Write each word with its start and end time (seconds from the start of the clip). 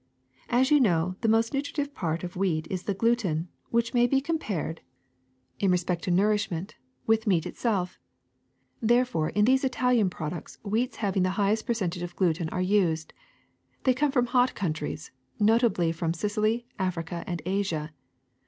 ^*As 0.49 0.71
you 0.71 0.79
now 0.79 0.89
know, 1.09 1.15
the 1.21 1.27
most 1.27 1.53
nutritive 1.53 1.93
part 1.93 2.23
of 2.23 2.35
wheat 2.35 2.65
is 2.71 2.85
the 2.85 2.95
gluten, 2.95 3.49
which 3.69 3.93
may 3.93 4.07
be 4.07 4.19
compared, 4.19 4.81
in 5.59 5.69
re 5.69 5.77
266 5.77 5.89
OTHER 5.91 5.93
WHEAT 5.93 5.93
PRODUCTS 5.93 6.01
267 6.01 6.01
spect 6.01 6.03
to 6.05 6.11
nourishment, 6.11 6.75
with 7.05 7.27
meat 7.27 7.45
itself. 7.45 7.99
Therefore 8.81 9.29
in 9.29 9.45
these 9.45 9.63
Italian 9.63 10.09
products 10.09 10.57
wheats 10.63 10.95
having 10.95 11.21
the 11.21 11.37
highest 11.37 11.67
percentage 11.67 12.01
of 12.01 12.15
gluten 12.15 12.49
are 12.49 12.63
used. 12.63 13.13
They 13.83 13.93
come 13.93 14.11
from 14.11 14.25
hot 14.25 14.55
countries, 14.55 15.11
notably 15.39 15.91
from 15.91 16.15
Sicily, 16.15 16.65
Africa, 16.79 17.23
and 17.27 17.43
Asia. 17.45 17.91